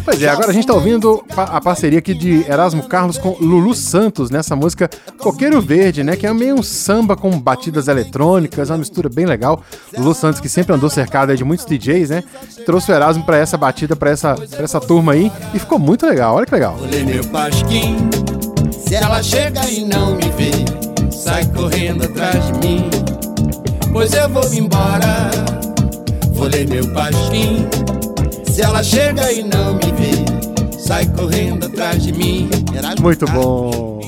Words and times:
Pois 0.02 0.22
é, 0.22 0.30
agora 0.30 0.48
a 0.48 0.52
gente 0.52 0.62
está 0.62 0.72
ouvindo 0.72 1.22
a 1.36 1.60
parceria 1.60 1.98
aqui 1.98 2.14
de 2.14 2.48
Erasmo 2.48 2.84
Carlos 2.84 3.18
com 3.18 3.36
Lulu 3.38 3.74
Santos 3.74 4.30
nessa 4.30 4.56
música 4.56 4.88
Coqueiro 5.18 5.60
Verde, 5.60 6.02
né? 6.02 6.16
Que 6.16 6.26
é 6.26 6.32
meio 6.32 6.54
um 6.54 6.62
samba 6.62 7.16
com 7.16 7.38
batidas 7.38 7.86
eletrônicas, 7.86 8.70
uma 8.70 8.78
mistura 8.78 9.10
bem 9.10 9.26
legal. 9.26 9.62
Lulu 9.98 10.14
Santos, 10.14 10.40
que 10.40 10.48
sempre 10.48 10.74
andou 10.74 10.88
cercado 10.88 11.36
de 11.36 11.44
muitos 11.44 11.66
DJs, 11.66 12.08
né? 12.08 12.24
Trouxe 12.64 12.90
o 12.90 12.94
Erasmo 12.94 13.24
para 13.24 13.36
essa 13.36 13.58
batida, 13.58 13.94
para 13.94 14.10
essa, 14.10 14.36
pra 14.36 14.64
essa 14.64 14.80
turma 14.80 15.12
aí 15.12 15.30
e 15.52 15.58
ficou 15.58 15.78
muito 15.78 16.06
legal. 16.06 16.36
Olha 16.36 16.46
que 16.46 16.54
legal. 16.54 16.78
Olhei 16.80 17.04
meu 17.04 17.24
pasquim, 17.24 18.08
se 18.70 18.94
ela 18.94 19.22
chega 19.22 19.68
e 19.68 19.84
não 19.84 20.14
me 20.14 20.30
vê, 20.30 21.10
sai 21.10 21.44
correndo 21.52 22.04
atrás 22.04 22.42
de 22.46 22.66
mim 22.66 23.15
pois 23.96 24.12
eu 24.12 24.28
vou 24.28 24.52
embora. 24.52 25.30
Vou 26.34 26.48
ler 26.48 26.68
meu 26.68 26.86
pasquim. 26.92 27.66
Se 28.44 28.60
ela 28.60 28.82
chega 28.82 29.32
e 29.32 29.42
não 29.42 29.72
me 29.72 29.90
vê, 29.92 30.78
sai 30.78 31.06
correndo 31.06 31.64
atrás 31.64 32.02
de 32.02 32.12
mim. 32.12 32.50
Muito 33.00 33.24
bom. 33.24 34.00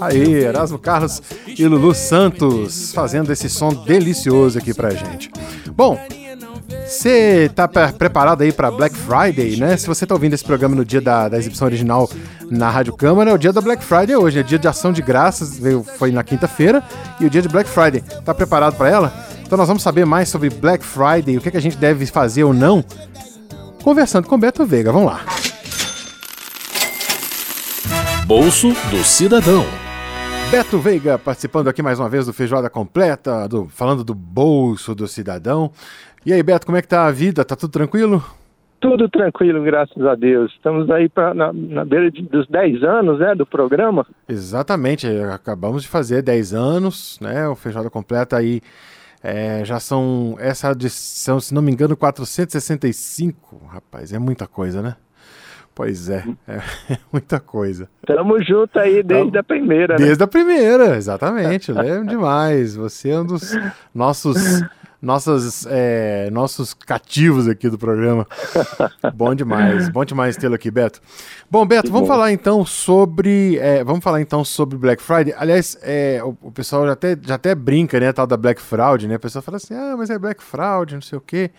Aí, 0.00 0.34
Erasmo 0.34 0.80
Carlos 0.80 1.22
e 1.46 1.64
Lulu 1.64 1.94
Santos 1.94 2.92
fazendo 2.92 3.32
esse 3.32 3.48
som 3.48 3.72
delicioso 3.72 4.58
aqui 4.58 4.74
pra 4.74 4.90
gente. 4.90 5.30
Bom, 5.76 5.96
você 6.94 7.50
tá 7.54 7.68
preparado 7.68 8.42
aí 8.42 8.52
para 8.52 8.70
Black 8.70 8.96
Friday, 8.96 9.56
né? 9.56 9.76
Se 9.76 9.86
você 9.86 10.06
tá 10.06 10.14
ouvindo 10.14 10.32
esse 10.32 10.44
programa 10.44 10.74
no 10.74 10.84
dia 10.84 11.00
da, 11.00 11.28
da 11.28 11.36
exibição 11.36 11.66
original 11.66 12.08
na 12.50 12.70
Rádio 12.70 12.96
Câmara, 12.96 13.30
é 13.30 13.34
o 13.34 13.38
dia 13.38 13.52
da 13.52 13.60
Black 13.60 13.84
Friday 13.84 14.14
hoje, 14.16 14.38
é 14.38 14.42
dia 14.42 14.58
de 14.58 14.68
ação 14.68 14.92
de 14.92 15.02
graças, 15.02 15.58
veio, 15.58 15.82
foi 15.82 16.12
na 16.12 16.22
quinta-feira, 16.22 16.82
e 17.20 17.26
o 17.26 17.30
dia 17.30 17.42
de 17.42 17.48
Black 17.48 17.68
Friday. 17.68 18.02
Tá 18.24 18.32
preparado 18.32 18.76
para 18.76 18.88
ela? 18.88 19.12
Então 19.42 19.58
nós 19.58 19.68
vamos 19.68 19.82
saber 19.82 20.06
mais 20.06 20.28
sobre 20.28 20.48
Black 20.48 20.84
Friday, 20.84 21.36
o 21.36 21.40
que, 21.40 21.48
é 21.48 21.50
que 21.50 21.56
a 21.56 21.62
gente 21.62 21.76
deve 21.76 22.06
fazer 22.06 22.44
ou 22.44 22.54
não, 22.54 22.84
conversando 23.82 24.28
com 24.28 24.38
Beto 24.38 24.64
Veiga. 24.64 24.92
Vamos 24.92 25.10
lá. 25.10 25.20
Bolso 28.26 28.72
do 28.90 29.04
Cidadão. 29.04 29.66
Beto 30.50 30.78
Veiga 30.78 31.18
participando 31.18 31.68
aqui 31.68 31.82
mais 31.82 31.98
uma 31.98 32.08
vez 32.08 32.26
do 32.26 32.32
Feijoada 32.32 32.70
Completa, 32.70 33.48
do, 33.48 33.66
falando 33.68 34.04
do 34.04 34.14
bolso 34.14 34.94
do 34.94 35.08
cidadão. 35.08 35.72
E 36.26 36.32
aí, 36.32 36.42
Beto, 36.42 36.64
como 36.64 36.78
é 36.78 36.80
que 36.80 36.88
tá 36.88 37.06
a 37.06 37.10
vida? 37.10 37.44
Tá 37.44 37.54
tudo 37.54 37.70
tranquilo? 37.70 38.24
Tudo 38.80 39.10
tranquilo, 39.10 39.62
graças 39.62 40.02
a 40.06 40.14
Deus. 40.14 40.50
Estamos 40.52 40.90
aí 40.90 41.06
pra, 41.06 41.34
na, 41.34 41.52
na 41.52 41.84
beira 41.84 42.10
de, 42.10 42.22
dos 42.22 42.48
10 42.48 42.82
anos 42.82 43.20
né, 43.20 43.34
do 43.34 43.44
programa. 43.44 44.06
Exatamente, 44.26 45.06
acabamos 45.06 45.82
de 45.82 45.88
fazer 45.88 46.22
10 46.22 46.54
anos, 46.54 47.18
né? 47.20 47.46
O 47.46 47.54
Feijoada 47.54 47.90
Completa 47.90 48.38
aí 48.38 48.62
é, 49.22 49.66
já 49.66 49.78
são, 49.78 50.36
essa 50.38 50.70
edição, 50.70 51.38
se 51.40 51.52
não 51.52 51.60
me 51.60 51.70
engano, 51.70 51.94
465. 51.94 53.60
Rapaz, 53.68 54.10
é 54.10 54.18
muita 54.18 54.46
coisa, 54.46 54.80
né? 54.80 54.96
Pois 55.74 56.08
é, 56.08 56.24
é, 56.48 56.54
é 56.90 56.98
muita 57.12 57.38
coisa. 57.40 57.86
Tamo 58.06 58.42
junto 58.42 58.78
aí 58.78 59.02
desde 59.02 59.36
a 59.36 59.42
primeira, 59.42 59.98
né? 59.98 60.06
Desde 60.06 60.24
a 60.24 60.26
primeira, 60.26 60.96
exatamente. 60.96 61.70
Lembro 61.70 62.06
demais. 62.06 62.76
Você 62.76 63.10
é 63.10 63.20
um 63.20 63.26
dos 63.26 63.54
nossos 63.94 64.62
nossas, 65.04 65.66
é, 65.68 66.28
nossos 66.30 66.74
cativos 66.74 67.46
aqui 67.46 67.68
do 67.68 67.78
programa. 67.78 68.26
bom 69.14 69.34
demais, 69.34 69.88
bom 69.88 70.04
demais 70.04 70.36
tê-lo 70.36 70.54
aqui, 70.54 70.70
Beto. 70.70 71.00
Bom, 71.50 71.66
Beto, 71.66 71.84
que 71.84 71.92
vamos 71.92 72.08
bom. 72.08 72.14
falar 72.14 72.32
então 72.32 72.64
sobre, 72.64 73.58
é, 73.58 73.84
vamos 73.84 74.02
falar 74.02 74.20
então 74.20 74.44
sobre 74.44 74.76
Black 74.78 75.02
Friday. 75.02 75.34
Aliás, 75.36 75.78
é, 75.82 76.20
o, 76.24 76.36
o, 76.42 76.50
pessoal 76.50 76.86
já 76.86 76.92
até, 76.92 77.16
já 77.20 77.34
até 77.34 77.54
brinca, 77.54 78.00
né, 78.00 78.12
tal 78.12 78.26
da 78.26 78.36
Black 78.36 78.60
Fraud, 78.60 79.06
né? 79.06 79.16
A 79.16 79.18
pessoa 79.18 79.42
fala 79.42 79.58
assim, 79.58 79.74
ah, 79.74 79.94
mas 79.96 80.10
é 80.10 80.18
Black 80.18 80.42
Fraud, 80.42 80.94
não 80.94 81.02
sei 81.02 81.18
o 81.18 81.20
quê. 81.20 81.50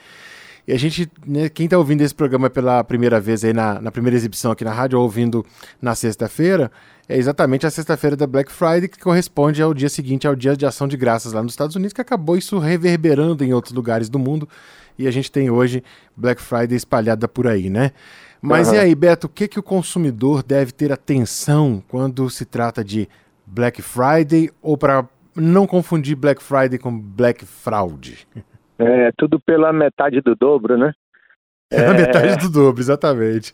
E 0.68 0.74
a 0.74 0.80
gente, 0.80 1.10
né, 1.26 1.48
quem 1.48 1.66
está 1.66 1.78
ouvindo 1.78 2.02
esse 2.02 2.14
programa 2.14 2.50
pela 2.50 2.84
primeira 2.84 3.20
vez 3.20 3.44
aí 3.44 3.54
na, 3.54 3.80
na 3.80 3.92
primeira 3.92 4.16
exibição 4.16 4.52
aqui 4.52 4.64
na 4.64 4.72
rádio, 4.72 4.98
ou 4.98 5.04
ouvindo 5.04 5.46
na 5.80 5.94
sexta-feira, 5.94 6.72
é 7.08 7.18
exatamente 7.18 7.68
a 7.68 7.72
sexta-feira 7.72 8.16
da 8.16 8.26
Black 8.26 8.52
Friday, 8.52 8.88
que 8.88 9.00
corresponde 9.00 9.62
ao 9.62 9.74
dia 9.76 9.90
seguinte, 9.90 10.28
ao 10.28 10.36
dia 10.36 10.58
de 10.58 10.66
ação 10.66 10.88
de 10.88 10.98
graças 10.98 11.34
lá 11.34 11.44
nos 11.44 11.54
Estados 11.54 11.76
Unidos, 11.76 11.94
que 11.94 12.02
acabou 12.02 12.36
isso 12.36 12.58
reverberando 12.58 13.44
em 13.44 13.54
outros 13.54 13.74
lugares 13.74 14.10
do 14.10 14.18
mundo. 14.18 14.50
E 14.98 15.08
a 15.08 15.12
gente 15.12 15.32
tem 15.32 15.52
hoje 15.52 15.84
Black 16.18 16.42
Friday 16.42 16.76
espalhada 16.76 17.28
por 17.28 17.46
aí, 17.46 17.70
né? 17.70 17.92
Mas 18.42 18.70
uhum. 18.70 18.76
e 18.76 18.78
aí, 18.80 18.96
Beto, 18.96 19.28
o 19.28 19.30
que, 19.30 19.48
que 19.48 19.60
o 19.60 19.64
consumidor 19.64 20.42
deve 20.42 20.72
ter 20.72 20.92
atenção 20.92 21.84
quando 21.88 22.28
se 22.30 22.46
trata 22.46 22.84
de 22.84 23.08
Black 23.46 23.82
Friday 23.82 24.50
ou 24.62 24.78
para 24.78 25.08
não 25.36 25.68
confundir 25.68 26.16
Black 26.16 26.42
Friday 26.42 26.80
com 26.80 26.98
Black 26.98 27.46
Fraud? 27.46 28.28
É, 28.78 29.12
tudo 29.18 29.40
pela 29.40 29.72
metade 29.72 30.22
do 30.22 30.36
dobro, 30.36 30.78
né? 30.78 30.94
É, 31.72 31.88
a 31.88 31.94
metade 31.94 32.38
do 32.38 32.52
dobro, 32.52 32.80
exatamente. 32.80 33.54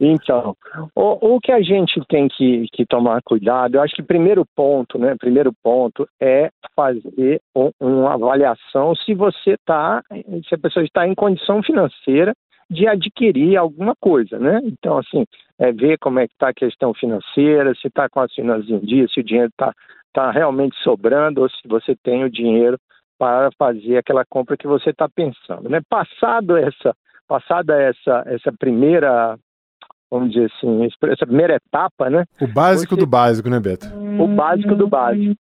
Então, 0.00 0.56
o, 0.94 1.34
o 1.34 1.40
que 1.40 1.52
a 1.52 1.60
gente 1.60 2.00
tem 2.08 2.26
que, 2.28 2.66
que 2.72 2.86
tomar 2.86 3.20
cuidado, 3.22 3.74
eu 3.74 3.82
acho 3.82 3.94
que 3.94 4.02
primeiro 4.02 4.44
ponto, 4.56 4.98
né? 4.98 5.14
Primeiro 5.18 5.52
ponto 5.62 6.08
é 6.20 6.50
fazer 6.74 7.40
um, 7.54 7.70
uma 7.78 8.14
avaliação 8.14 8.94
se 8.94 9.14
você 9.14 9.52
está, 9.52 10.02
se 10.48 10.54
a 10.54 10.58
pessoa 10.58 10.84
está 10.84 11.06
em 11.06 11.14
condição 11.14 11.62
financeira 11.62 12.34
de 12.70 12.86
adquirir 12.88 13.56
alguma 13.56 13.94
coisa, 14.00 14.38
né? 14.38 14.60
Então, 14.64 14.96
assim, 14.98 15.26
é 15.58 15.70
ver 15.70 15.98
como 15.98 16.20
é 16.20 16.26
que 16.26 16.32
está 16.32 16.48
a 16.48 16.54
questão 16.54 16.94
financeira, 16.94 17.74
se 17.74 17.88
está 17.88 18.08
com 18.08 18.20
as 18.20 18.32
finanças 18.32 18.68
em 18.68 18.78
dia, 18.78 19.06
se 19.08 19.20
o 19.20 19.24
dinheiro 19.24 19.50
está 19.50 19.74
tá 20.12 20.30
realmente 20.30 20.76
sobrando 20.82 21.42
ou 21.42 21.50
se 21.50 21.68
você 21.68 21.94
tem 22.02 22.24
o 22.24 22.30
dinheiro 22.30 22.78
para 23.22 23.52
fazer 23.56 23.98
aquela 23.98 24.24
compra 24.24 24.56
que 24.56 24.66
você 24.66 24.90
está 24.90 25.08
pensando, 25.08 25.68
né? 25.68 25.80
Passado 25.88 26.56
essa 26.56 26.92
passada 27.28 27.80
essa, 27.80 28.24
essa 28.26 28.52
primeira, 28.58 29.38
vamos 30.10 30.32
dizer 30.32 30.50
assim, 30.50 30.88
essa 31.04 31.24
primeira 31.24 31.54
etapa, 31.54 32.10
né? 32.10 32.24
O 32.40 32.48
básico 32.48 32.96
você... 32.96 33.00
do 33.00 33.06
básico, 33.06 33.48
né, 33.48 33.60
Beto? 33.60 33.86
O 34.20 34.26
básico 34.26 34.74
do 34.74 34.88
básico. 34.88 35.36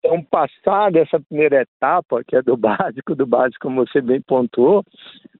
Então, 0.00 0.20
passada 0.24 0.98
essa 0.98 1.20
primeira 1.20 1.62
etapa, 1.62 2.24
que 2.26 2.34
é 2.34 2.42
do 2.42 2.56
básico 2.58 3.14
do 3.14 3.26
básico, 3.26 3.68
como 3.68 3.86
você 3.86 4.00
bem 4.00 4.20
pontuou, 4.20 4.82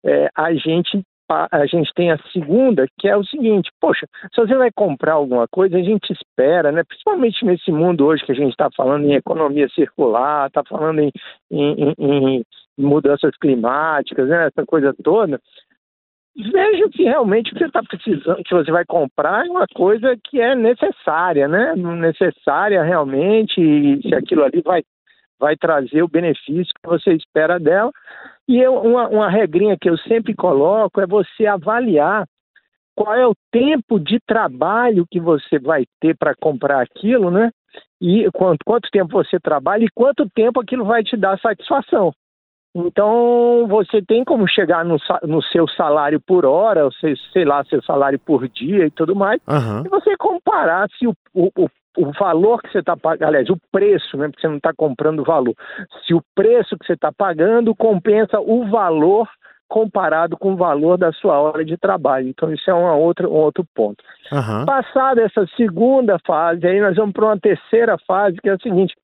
é, 0.04 0.30
a 0.32 0.54
gente 0.54 1.02
a 1.28 1.66
gente 1.66 1.92
tem 1.94 2.10
a 2.10 2.18
segunda, 2.32 2.86
que 2.98 3.08
é 3.08 3.16
o 3.16 3.24
seguinte: 3.24 3.70
poxa, 3.80 4.06
se 4.32 4.40
você 4.40 4.54
vai 4.54 4.70
comprar 4.70 5.14
alguma 5.14 5.46
coisa, 5.48 5.76
a 5.76 5.82
gente 5.82 6.12
espera, 6.12 6.70
né? 6.70 6.84
Principalmente 6.84 7.44
nesse 7.44 7.72
mundo 7.72 8.06
hoje 8.06 8.24
que 8.24 8.32
a 8.32 8.34
gente 8.34 8.50
está 8.50 8.68
falando 8.76 9.04
em 9.04 9.14
economia 9.14 9.68
circular, 9.68 10.46
está 10.46 10.62
falando 10.64 11.00
em, 11.00 11.12
em, 11.50 11.94
em, 11.98 12.44
mudanças 12.78 13.36
climáticas, 13.40 14.28
né? 14.28 14.46
Essa 14.46 14.64
coisa 14.64 14.94
toda. 15.02 15.40
Veja 16.36 16.88
que 16.90 17.02
realmente 17.04 17.50
o 17.50 17.54
que 17.54 17.60
você 17.60 17.66
está 17.66 17.82
precisando, 17.82 18.42
que 18.44 18.54
você 18.54 18.70
vai 18.70 18.84
comprar 18.84 19.46
é 19.46 19.50
uma 19.50 19.66
coisa 19.74 20.14
que 20.22 20.38
é 20.38 20.54
necessária, 20.54 21.48
né? 21.48 21.74
Necessária 21.74 22.82
realmente, 22.82 24.02
se 24.02 24.14
aquilo 24.14 24.44
ali 24.44 24.60
vai, 24.62 24.82
vai 25.38 25.56
trazer 25.56 26.02
o 26.02 26.08
benefício 26.08 26.72
que 26.74 26.88
você 26.88 27.12
espera 27.12 27.58
dela. 27.58 27.90
E 28.48 28.60
eu, 28.60 28.74
uma, 28.74 29.08
uma 29.08 29.30
regrinha 29.30 29.76
que 29.80 29.88
eu 29.88 29.98
sempre 29.98 30.34
coloco 30.34 31.00
é 31.00 31.06
você 31.06 31.46
avaliar 31.46 32.26
qual 32.94 33.14
é 33.14 33.26
o 33.26 33.34
tempo 33.52 34.00
de 34.00 34.18
trabalho 34.26 35.06
que 35.10 35.20
você 35.20 35.58
vai 35.58 35.84
ter 36.00 36.16
para 36.16 36.34
comprar 36.34 36.80
aquilo, 36.80 37.30
né? 37.30 37.50
E 38.00 38.28
quanto, 38.32 38.58
quanto 38.64 38.90
tempo 38.90 39.12
você 39.12 39.38
trabalha 39.38 39.84
e 39.84 39.90
quanto 39.94 40.28
tempo 40.30 40.60
aquilo 40.60 40.84
vai 40.84 41.02
te 41.02 41.16
dar 41.16 41.38
satisfação. 41.38 42.12
Então, 42.74 43.66
você 43.68 44.02
tem 44.02 44.22
como 44.22 44.46
chegar 44.46 44.84
no, 44.84 44.98
no 45.22 45.42
seu 45.42 45.66
salário 45.66 46.20
por 46.20 46.44
hora, 46.44 46.84
ou 46.84 46.92
sei, 46.92 47.14
sei 47.32 47.44
lá, 47.44 47.64
seu 47.64 47.82
salário 47.82 48.18
por 48.18 48.46
dia 48.48 48.86
e 48.86 48.90
tudo 48.90 49.16
mais, 49.16 49.40
uhum. 49.48 49.86
e 49.86 49.88
você 49.88 50.14
comparar 50.18 50.86
se 50.98 51.06
o, 51.06 51.14
o, 51.32 51.50
o 51.56 51.70
valor 52.18 52.60
que 52.62 52.70
você 52.70 52.78
está 52.78 52.96
pagando, 52.96 53.28
aliás, 53.28 53.48
o 53.48 53.58
preço, 53.72 54.16
né, 54.16 54.28
porque 54.28 54.40
você 54.40 54.48
não 54.48 54.56
está 54.56 54.72
comprando 54.74 55.20
o 55.20 55.24
valor, 55.24 55.54
se 56.06 56.14
o 56.14 56.22
preço 56.34 56.76
que 56.78 56.86
você 56.86 56.92
está 56.92 57.10
pagando 57.12 57.74
compensa 57.74 58.40
o 58.40 58.66
valor 58.68 59.28
comparado 59.68 60.36
com 60.36 60.52
o 60.52 60.56
valor 60.56 60.96
da 60.96 61.12
sua 61.12 61.40
hora 61.40 61.64
de 61.64 61.76
trabalho. 61.76 62.28
Então, 62.28 62.52
isso 62.52 62.70
é 62.70 62.74
uma 62.74 62.94
outra, 62.94 63.28
um 63.28 63.32
outro 63.32 63.64
ponto. 63.74 64.02
Aham. 64.32 64.64
Passada 64.64 65.22
essa 65.22 65.46
segunda 65.56 66.18
fase, 66.24 66.66
aí 66.66 66.80
nós 66.80 66.96
vamos 66.96 67.12
para 67.12 67.26
uma 67.26 67.38
terceira 67.38 67.96
fase, 68.06 68.36
que 68.36 68.48
é 68.48 68.54
o 68.54 68.60
seguinte: 68.60 68.94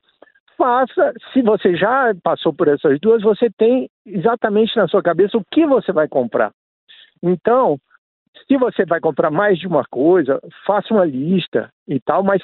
faça, 0.56 1.12
se 1.33 1.43
você 1.43 1.77
já 1.77 2.15
passou 2.23 2.53
por 2.53 2.69
essas 2.69 3.00
duas, 3.00 3.23
você 3.23 3.50
tem 3.50 3.89
exatamente 4.06 4.77
na 4.77 4.87
sua 4.87 5.03
cabeça 5.03 5.37
o 5.37 5.44
que 5.50 5.67
você 5.67 5.93
vai 5.93 6.06
comprar. 6.06 6.53
Então, 7.23 7.79
se 8.47 8.56
você 8.56 8.85
vai 8.85 9.00
comprar 9.00 9.31
mais 9.31 9.59
de 9.59 9.67
uma 9.67 9.85
coisa, 9.85 10.41
faça 10.67 10.93
uma 10.93 11.05
lista 11.05 11.71
e 11.89 12.00
tal, 12.00 12.23
mas 12.23 12.43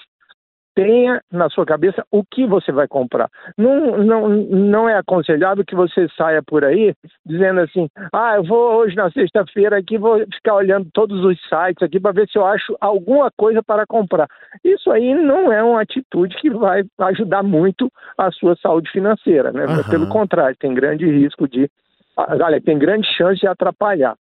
tenha 0.79 1.21
na 1.33 1.51
sua 1.51 1.67
cabeça 1.67 2.07
o 2.09 2.23
que 2.25 2.47
você 2.47 2.71
vai 2.71 2.87
comprar. 2.87 3.29
Não, 3.57 3.99
não, 3.99 4.29
não 4.29 4.89
é 4.89 4.97
aconselhável 4.97 5.65
que 5.65 5.75
você 5.75 6.07
saia 6.17 6.41
por 6.41 6.65
aí 6.65 6.95
dizendo 7.27 7.61
assim: 7.63 7.89
ah, 8.13 8.37
eu 8.37 8.45
vou 8.45 8.77
hoje 8.77 8.95
na 8.95 9.11
sexta-feira 9.11 9.77
aqui, 9.77 9.99
vou 9.99 10.21
ficar 10.33 10.55
olhando 10.55 10.89
todos 10.95 11.25
os 11.25 11.37
sites 11.49 11.83
aqui 11.83 11.99
para 11.99 12.13
ver 12.13 12.29
se 12.29 12.39
eu 12.39 12.47
acho 12.47 12.77
alguma 12.81 13.29
coisa 13.37 13.61
para 13.61 13.85
comprar. 13.89 14.29
Isso 14.63 14.89
aí 14.93 15.13
não 15.17 15.53
é 15.53 15.61
uma 15.65 15.83
atitude 15.83 16.37
que 16.37 16.49
vai 16.49 16.85
ajudar 17.01 17.43
muito 17.43 17.91
a 18.17 18.31
sua 18.31 18.55
saúde 18.55 18.89
financeira, 18.93 19.51
né? 19.51 19.65
Aham. 19.65 19.91
Pelo 19.91 20.09
contrário, 20.09 20.57
tem 20.61 20.73
grande 20.73 21.07
risco 21.07 21.49
de. 21.49 21.69
Olha, 22.17 22.61
tem 22.61 22.79
grande 22.79 23.09
chance 23.17 23.41
de 23.41 23.49
atrapalhar. 23.49 24.15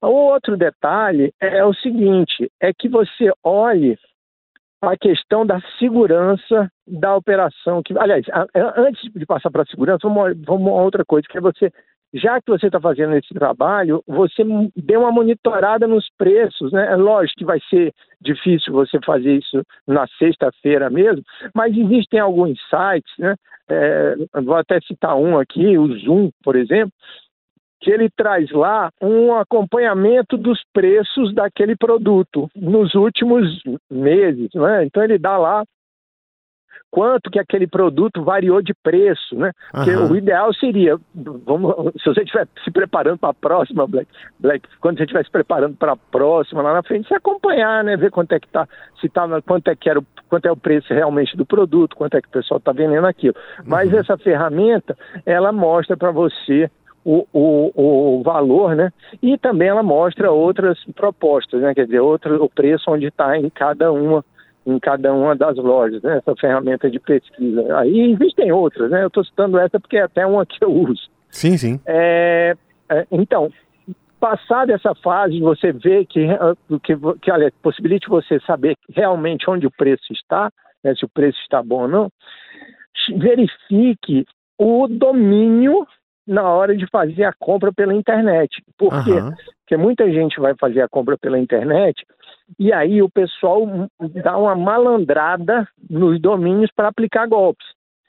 O 0.00 0.08
outro 0.08 0.56
detalhe 0.56 1.30
é 1.38 1.62
o 1.62 1.74
seguinte: 1.74 2.50
é 2.58 2.72
que 2.72 2.88
você 2.88 3.30
olhe 3.44 3.98
a 4.82 4.96
questão 4.96 5.44
da 5.44 5.60
segurança 5.78 6.70
da 6.86 7.14
operação. 7.14 7.82
Que, 7.82 7.96
aliás, 7.98 8.24
a- 8.30 8.46
a- 8.54 8.80
antes 8.80 9.10
de 9.12 9.26
passar 9.26 9.50
para 9.50 9.62
a 9.62 9.66
segurança, 9.66 10.08
vamos, 10.08 10.36
vamos 10.44 10.68
a 10.68 10.82
outra 10.82 11.04
coisa, 11.04 11.26
que 11.28 11.36
é 11.38 11.40
você, 11.40 11.70
já 12.14 12.40
que 12.40 12.50
você 12.50 12.66
está 12.66 12.80
fazendo 12.80 13.14
esse 13.14 13.32
trabalho, 13.34 14.02
você 14.06 14.42
dê 14.74 14.96
uma 14.96 15.12
monitorada 15.12 15.86
nos 15.86 16.08
preços. 16.16 16.72
Né? 16.72 16.92
É 16.92 16.96
lógico 16.96 17.38
que 17.38 17.44
vai 17.44 17.60
ser 17.68 17.92
difícil 18.20 18.72
você 18.72 18.98
fazer 19.04 19.36
isso 19.36 19.62
na 19.86 20.06
sexta-feira 20.18 20.88
mesmo, 20.90 21.22
mas 21.54 21.76
existem 21.76 22.18
alguns 22.18 22.58
sites, 22.68 23.12
né? 23.18 23.34
É, 23.72 24.16
vou 24.42 24.56
até 24.56 24.80
citar 24.80 25.14
um 25.16 25.38
aqui, 25.38 25.78
o 25.78 25.96
Zoom, 25.98 26.30
por 26.42 26.56
exemplo, 26.56 26.92
que 27.80 27.90
ele 27.90 28.10
traz 28.10 28.50
lá 28.50 28.90
um 29.00 29.34
acompanhamento 29.34 30.36
dos 30.36 30.62
preços 30.72 31.34
daquele 31.34 31.74
produto 31.74 32.48
nos 32.54 32.94
últimos 32.94 33.62
meses, 33.90 34.50
né? 34.54 34.84
Então 34.84 35.02
ele 35.02 35.18
dá 35.18 35.38
lá 35.38 35.64
quanto 36.90 37.30
que 37.30 37.38
aquele 37.38 37.68
produto 37.68 38.22
variou 38.24 38.60
de 38.60 38.74
preço, 38.74 39.36
né? 39.36 39.52
Porque 39.70 39.90
Aham. 39.90 40.10
o 40.10 40.16
ideal 40.16 40.52
seria, 40.52 40.98
vamos, 41.14 41.72
se 42.02 42.04
você 42.04 42.22
estiver 42.22 42.48
se 42.64 42.70
preparando 42.70 43.18
para 43.18 43.30
a 43.30 43.34
próxima 43.34 43.86
Black, 43.86 44.08
Black, 44.40 44.68
quando 44.80 44.96
você 44.98 45.04
estiver 45.04 45.24
se 45.24 45.30
preparando 45.30 45.76
para 45.76 45.92
a 45.92 45.96
próxima 45.96 46.62
lá 46.62 46.74
na 46.74 46.82
frente, 46.82 47.06
você 47.06 47.14
acompanhar, 47.14 47.84
né? 47.84 47.96
Ver 47.96 48.10
quanto 48.10 48.32
é 48.32 48.40
que 48.40 48.48
tá, 48.48 48.68
se 49.00 49.08
tá, 49.08 49.24
quanto 49.42 49.68
é 49.68 49.76
que 49.76 49.88
era, 49.88 50.00
o- 50.00 50.06
quanto 50.28 50.46
é 50.46 50.50
o 50.50 50.56
preço 50.56 50.92
realmente 50.92 51.36
do 51.36 51.46
produto, 51.46 51.96
quanto 51.96 52.16
é 52.16 52.20
que 52.20 52.28
o 52.28 52.32
pessoal 52.32 52.58
está 52.58 52.72
vendendo 52.72 53.06
aquilo. 53.06 53.36
Mas 53.64 53.92
essa 53.94 54.18
ferramenta, 54.18 54.98
ela 55.24 55.52
mostra 55.52 55.96
para 55.96 56.10
você 56.10 56.68
o, 57.04 57.26
o, 57.32 58.18
o 58.18 58.22
valor, 58.22 58.76
né? 58.76 58.92
E 59.22 59.38
também 59.38 59.68
ela 59.68 59.82
mostra 59.82 60.30
outras 60.30 60.78
propostas, 60.94 61.60
né? 61.62 61.74
Quer 61.74 61.86
dizer, 61.86 62.00
outro, 62.00 62.42
o 62.42 62.48
preço 62.48 62.90
onde 62.90 63.06
está 63.06 63.36
em 63.36 63.48
cada 63.50 63.92
uma 63.92 64.24
em 64.66 64.78
cada 64.78 65.12
uma 65.12 65.34
das 65.34 65.56
lojas, 65.56 66.02
né? 66.02 66.18
Essa 66.18 66.36
ferramenta 66.36 66.90
de 66.90 67.00
pesquisa. 67.00 67.78
Aí 67.78 68.12
existem 68.12 68.52
outras, 68.52 68.90
né? 68.90 69.02
Eu 69.02 69.08
estou 69.08 69.24
citando 69.24 69.58
essa 69.58 69.80
porque 69.80 69.96
é 69.96 70.02
até 70.02 70.26
uma 70.26 70.44
que 70.46 70.62
eu 70.62 70.70
uso. 70.70 71.08
Sim, 71.30 71.56
sim. 71.56 71.80
É, 71.86 72.54
é, 72.90 73.06
então, 73.10 73.50
passada 74.20 74.74
essa 74.74 74.94
fase, 74.96 75.40
você 75.40 75.72
vê 75.72 76.04
que, 76.04 76.20
eh, 76.20 76.78
que, 76.82 76.94
que 77.22 77.30
olha, 77.30 77.50
possibilite 77.62 78.08
você 78.08 78.38
saber 78.40 78.76
realmente 78.94 79.48
onde 79.48 79.66
o 79.66 79.70
preço 79.70 80.12
está, 80.12 80.50
né, 80.84 80.94
se 80.94 81.04
o 81.04 81.08
preço 81.08 81.38
está 81.40 81.62
bom 81.62 81.82
ou 81.82 81.88
não, 81.88 82.10
verifique 83.16 84.26
o 84.58 84.86
domínio 84.86 85.86
na 86.26 86.48
hora 86.48 86.76
de 86.76 86.86
fazer 86.86 87.24
a 87.24 87.32
compra 87.38 87.72
pela 87.72 87.94
internet. 87.94 88.62
Por 88.78 89.02
quê? 89.04 89.12
Aham. 89.12 89.34
Porque 89.60 89.76
muita 89.76 90.10
gente 90.10 90.40
vai 90.40 90.54
fazer 90.56 90.82
a 90.82 90.88
compra 90.88 91.16
pela 91.16 91.38
internet 91.38 92.04
e 92.58 92.72
aí 92.72 93.02
o 93.02 93.08
pessoal 93.08 93.88
dá 94.22 94.36
uma 94.36 94.56
malandrada 94.56 95.68
nos 95.88 96.20
domínios 96.20 96.70
para 96.74 96.88
aplicar 96.88 97.26
golpes. 97.26 97.66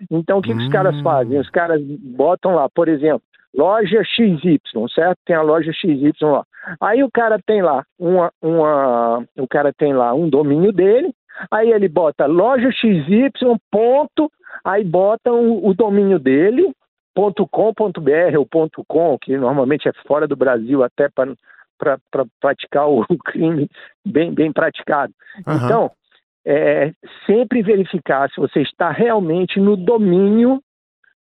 Então, 0.10 0.40
o 0.40 0.42
que, 0.42 0.52
que 0.52 0.62
os 0.64 0.70
caras 0.70 0.98
Hum. 0.98 1.04
fazem? 1.04 1.40
Os 1.40 1.50
caras 1.50 1.82
botam 1.84 2.56
lá, 2.56 2.68
por 2.70 2.88
exemplo, 2.88 3.22
loja 3.56 4.04
XY, 4.04 4.60
certo? 4.94 5.18
Tem 5.26 5.36
a 5.36 5.42
loja 5.42 5.72
XY 5.72 6.14
lá. 6.22 6.44
Aí 6.80 7.04
o 7.04 7.12
cara 7.12 7.40
tem 7.46 7.62
lá 7.62 7.84
uma, 8.00 8.32
uma, 8.42 9.24
o 9.38 9.48
cara 9.48 9.72
tem 9.72 9.94
lá 9.94 10.14
um 10.14 10.30
domínio 10.30 10.72
dele, 10.72 11.14
aí 11.52 11.72
ele 11.72 11.88
bota 11.88 12.26
loja 12.26 12.72
XY 12.72 13.30
ponto, 13.70 14.32
aí 14.64 14.84
bota 14.84 15.32
o, 15.32 15.68
o 15.68 15.74
domínio 15.74 16.18
dele 16.18 16.74
.com.br 17.16 18.38
ou 18.38 18.46
ponto 18.46 18.84
.com, 18.88 19.18
que 19.18 19.38
normalmente 19.38 19.88
é 19.88 19.94
fora 20.08 20.28
do 20.28 20.36
Brasil 20.36 20.84
até 20.84 21.10
para 21.10 21.98
praticar 22.40 22.90
o 22.90 23.06
crime 23.26 23.70
bem, 24.06 24.34
bem 24.34 24.52
praticado. 24.52 25.14
Aham. 25.46 25.66
Então, 25.66 25.92
é, 26.46 26.92
sempre 27.26 27.62
verificar 27.62 28.30
se 28.30 28.40
você 28.40 28.62
está 28.62 28.92
realmente 28.92 29.60
no 29.60 29.76
domínio 29.78 30.62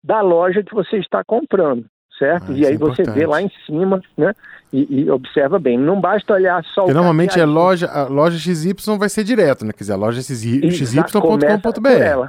da 0.03 0.21
loja 0.21 0.63
que 0.63 0.73
você 0.73 0.97
está 0.97 1.23
comprando, 1.23 1.85
certo? 2.19 2.51
Ah, 2.51 2.55
e 2.55 2.65
aí 2.65 2.75
é 2.75 2.77
você 2.77 3.03
vê 3.03 3.25
lá 3.25 3.41
em 3.41 3.49
cima, 3.65 4.01
né? 4.15 4.35
E, 4.71 5.01
e 5.01 5.09
observa 5.09 5.57
bem. 5.57 5.79
Não 5.79 5.99
basta 5.99 6.33
olhar 6.33 6.63
só 6.63 6.81
Porque 6.81 6.91
o 6.91 6.93
normalmente 6.93 7.39
é 7.39 7.45
loja, 7.45 7.87
a 7.87 8.03
loja 8.03 8.37
XY 8.37 8.75
vai 8.99 9.09
ser 9.09 9.23
direto, 9.23 9.65
né? 9.65 9.71
Quer 9.73 9.79
dizer, 9.79 9.93
a 9.93 9.95
loja. 9.95 10.21
XY.com.br, 10.21 10.69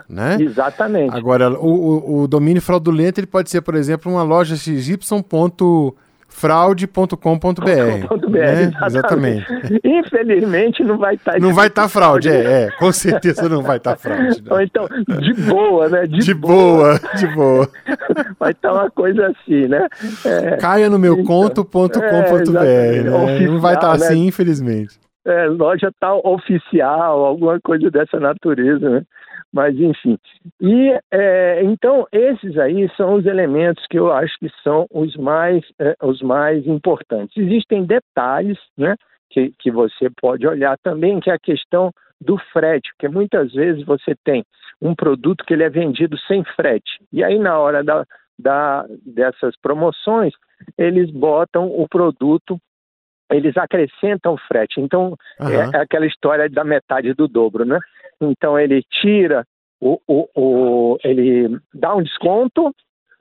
né? 0.08 0.38
Exatamente. 0.40 1.14
Agora, 1.14 1.50
o, 1.50 1.66
o, 1.66 2.22
o 2.22 2.28
domínio 2.28 2.62
fraudulento 2.62 3.20
ele 3.20 3.26
pode 3.26 3.50
ser, 3.50 3.60
por 3.60 3.74
exemplo, 3.74 4.10
uma 4.10 4.22
loja 4.22 4.56
xy.fraude.com.br. 6.30 8.30
né? 8.30 8.70
Exatamente. 8.86 9.46
Infelizmente 9.84 10.82
não 10.84 10.98
vai 10.98 11.14
estar. 11.14 11.38
Não 11.40 11.52
vai 11.52 11.66
estar 11.66 11.88
fraude, 11.88 12.28
é, 12.28 12.64
é, 12.64 12.70
com 12.78 12.92
certeza 12.92 13.48
não 13.48 13.62
vai 13.62 13.76
estar 13.76 13.96
fraude. 13.96 14.42
Ou 14.48 14.58
né? 14.58 14.64
então, 14.64 14.86
de 15.18 15.34
boa, 15.34 15.88
né? 15.88 16.06
De, 16.06 16.18
De 16.18 16.34
boa, 16.34 16.98
de 17.16 17.26
boa. 17.34 17.68
Vai 18.38 18.52
estar 18.52 18.72
uma 18.72 18.90
coisa 18.90 19.26
assim, 19.28 19.66
né? 19.68 19.86
É, 20.24 20.56
Caia 20.56 20.88
no 20.88 20.98
meu 20.98 21.22
conto.com.br, 21.24 21.98
É, 22.64 23.02
né? 23.02 23.10
oficial, 23.10 23.52
Não 23.52 23.60
vai 23.60 23.74
estar 23.74 23.88
né? 23.88 23.94
assim, 24.06 24.26
infelizmente. 24.26 24.98
é, 25.26 25.46
loja 25.46 25.90
tal 26.00 26.20
oficial, 26.24 27.24
alguma 27.24 27.58
coisa 27.60 27.90
dessa 27.90 28.18
natureza, 28.18 28.88
né? 28.88 29.02
Mas 29.52 29.76
enfim. 29.78 30.16
E 30.60 30.96
é, 31.10 31.62
então 31.64 32.06
esses 32.12 32.56
aí 32.56 32.88
são 32.96 33.14
os 33.14 33.26
elementos 33.26 33.84
que 33.88 33.98
eu 33.98 34.12
acho 34.12 34.38
que 34.38 34.48
são 34.62 34.86
os 34.90 35.16
mais 35.16 35.64
é, 35.78 35.94
os 36.02 36.22
mais 36.22 36.66
importantes. 36.66 37.36
Existem 37.36 37.84
detalhes, 37.84 38.58
né? 38.76 38.94
Que, 39.28 39.52
que 39.58 39.70
você 39.70 40.08
pode 40.20 40.46
olhar 40.46 40.76
também, 40.78 41.20
que 41.20 41.30
é 41.30 41.34
a 41.34 41.38
questão 41.38 41.92
do 42.20 42.36
frete, 42.52 42.90
porque 42.92 43.08
muitas 43.08 43.52
vezes 43.52 43.84
você 43.84 44.14
tem 44.24 44.44
um 44.80 44.94
produto 44.94 45.44
que 45.44 45.54
ele 45.54 45.62
é 45.62 45.70
vendido 45.70 46.18
sem 46.26 46.44
frete. 46.56 46.98
E 47.12 47.22
aí 47.22 47.38
na 47.38 47.58
hora 47.58 47.82
da, 47.82 48.04
da 48.38 48.86
dessas 49.04 49.56
promoções, 49.60 50.32
eles 50.76 51.10
botam 51.10 51.66
o 51.66 51.88
produto 51.88 52.58
eles 53.30 53.56
acrescentam 53.56 54.36
frete. 54.48 54.80
Então, 54.80 55.16
Aham. 55.40 55.70
é, 55.72 55.76
é 55.78 55.80
aquela 55.80 56.06
história 56.06 56.48
da 56.48 56.64
metade 56.64 57.14
do 57.14 57.28
dobro, 57.28 57.64
né? 57.64 57.78
Então 58.20 58.58
ele 58.58 58.82
tira 59.00 59.44
o, 59.80 59.98
o, 60.06 60.28
o- 60.34 60.98
ele 61.02 61.58
dá 61.72 61.94
um 61.94 62.02
desconto, 62.02 62.74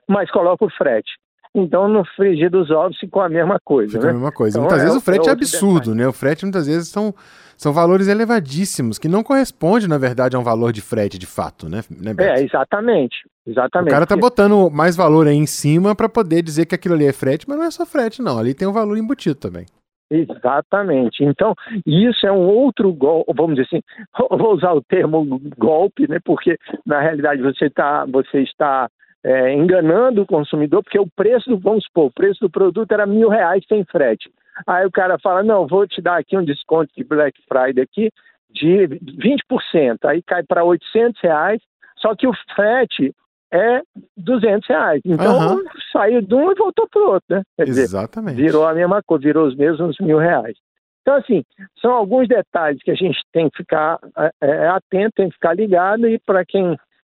mas 0.08 0.30
coloca 0.30 0.64
o 0.64 0.70
frete. 0.70 1.10
Então 1.54 1.88
no 1.88 2.04
frigir 2.14 2.48
dos 2.50 2.70
ovos 2.70 2.96
ficou 2.98 3.22
a 3.22 3.28
mesma 3.28 3.58
coisa, 3.64 3.92
Fica 3.94 4.04
a 4.04 4.06
né? 4.08 4.12
mesma 4.12 4.30
coisa. 4.30 4.56
Então, 4.56 4.62
muitas 4.62 4.78
é 4.80 4.82
vezes 4.84 4.96
o- 4.96 4.98
o 5.00 5.02
frete 5.02 5.26
é 5.26 5.30
é 5.30 5.32
absurdo, 5.32 5.94
né? 5.96 6.06
O 6.06 6.12
frete 6.12 6.44
muitas 6.44 6.66
vezes 6.66 6.88
são, 6.88 7.12
são 7.56 7.72
valores 7.72 8.06
elevadíssimos, 8.06 8.98
que 8.98 9.08
não 9.08 9.22
corresponde, 9.24 9.88
na 9.88 9.98
verdade, 9.98 10.36
a 10.36 10.38
um 10.38 10.44
valor 10.44 10.72
de 10.72 10.80
frete 10.80 11.18
de 11.18 11.26
fato, 11.26 11.68
né, 11.68 11.82
né? 11.90 12.14
É, 12.18 12.42
exatamente. 12.42 13.26
O 13.46 13.50
Exatamente. 13.50 13.90
cara 13.90 14.06
tá 14.06 14.16
botando 14.16 14.70
mais 14.70 14.94
valor 14.94 15.26
aí 15.26 15.34
em 15.34 15.46
cima 15.46 15.92
pra 15.96 16.08
poder 16.08 16.40
dizer 16.42 16.66
que 16.66 16.74
aquilo 16.74 16.94
ali 16.94 17.06
é 17.06 17.12
frete, 17.12 17.48
mas 17.48 17.58
não 17.58 17.64
é 17.64 17.70
só 17.72 17.84
frete, 17.84 18.22
não. 18.22 18.38
Ali 18.38 18.54
tem 18.54 18.68
um 18.68 18.72
valor 18.72 18.96
embutido 18.96 19.34
também. 19.34 19.66
Exatamente. 20.10 21.22
Então, 21.22 21.54
isso 21.86 22.26
é 22.26 22.32
um 22.32 22.48
outro 22.48 22.92
golpe, 22.92 23.32
vamos 23.34 23.54
dizer 23.54 23.66
assim, 23.66 23.82
vou 24.36 24.54
usar 24.54 24.72
o 24.72 24.82
termo 24.82 25.40
golpe, 25.56 26.08
né? 26.08 26.18
Porque 26.24 26.58
na 26.84 27.00
realidade 27.00 27.40
você, 27.40 27.70
tá, 27.70 28.04
você 28.06 28.40
está 28.40 28.90
é, 29.22 29.54
enganando 29.54 30.22
o 30.22 30.26
consumidor, 30.26 30.82
porque 30.82 30.98
o 30.98 31.08
preço 31.14 31.48
do, 31.48 31.58
vamos 31.58 31.84
supor, 31.84 32.06
o 32.06 32.12
preço 32.12 32.40
do 32.40 32.50
produto 32.50 32.90
era 32.90 33.06
mil 33.06 33.28
reais 33.28 33.64
sem 33.68 33.84
frete. 33.84 34.30
Aí 34.66 34.84
o 34.84 34.90
cara 34.90 35.18
fala, 35.18 35.42
não, 35.42 35.66
vou 35.66 35.86
te 35.86 36.02
dar 36.02 36.18
aqui 36.18 36.36
um 36.36 36.44
desconto 36.44 36.90
de 36.96 37.04
Black 37.04 37.40
Friday 37.48 37.84
aqui 37.84 38.10
de 38.50 38.88
20%. 38.88 39.98
Aí 40.04 40.22
cai 40.22 40.42
para 40.42 40.64
800 40.64 41.20
reais, 41.22 41.62
só 41.96 42.14
que 42.16 42.26
o 42.26 42.32
frete 42.54 43.14
é 43.52 43.82
200 44.16 44.68
reais. 44.68 45.00
Então, 45.04 45.38
Aham. 45.38 45.62
saiu 45.92 46.22
de 46.22 46.34
um 46.34 46.50
e 46.50 46.54
voltou 46.54 46.88
para 46.88 47.02
o 47.02 47.10
outro, 47.12 47.36
né? 47.36 47.42
Quer 47.56 47.68
Exatamente. 47.68 48.36
Dizer, 48.36 48.46
virou 48.48 48.66
a 48.66 48.74
mesma 48.74 49.02
coisa, 49.02 49.24
virou 49.24 49.46
os 49.46 49.56
mesmos 49.56 49.96
mil 50.00 50.18
reais. 50.18 50.56
Então, 51.02 51.14
assim, 51.14 51.42
são 51.80 51.92
alguns 51.92 52.28
detalhes 52.28 52.82
que 52.82 52.90
a 52.90 52.94
gente 52.94 53.18
tem 53.32 53.48
que 53.50 53.56
ficar 53.58 53.98
é, 54.16 54.30
é 54.42 54.68
atento, 54.68 55.12
tem 55.16 55.28
que 55.28 55.34
ficar 55.34 55.54
ligado, 55.54 56.06
e 56.06 56.18
para 56.18 56.44
quem 56.44 56.76